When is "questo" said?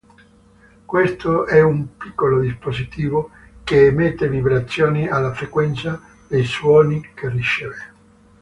0.85-1.45